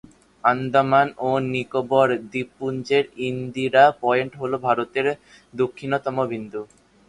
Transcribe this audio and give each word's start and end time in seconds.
আন্দামান 0.43 1.07
ও 1.21 1.31
নিকোবর 1.51 2.07
দ্বীপপুঞ্জের 2.31 3.05
ইন্দিরা 3.27 3.83
পয়েন্ট 4.03 4.31
হল 4.41 4.51
ভারতের 4.65 5.07
দক্ষিণতম 5.53 6.15
বিন্দু। 6.31 6.61